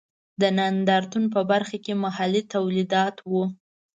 د 0.41 0.43
نندارتون 0.57 1.23
په 1.33 1.41
برخه 1.51 1.77
کې 1.83 1.93
محلي 2.03 2.41
تولیدات 2.53 3.15
و. 3.29 3.33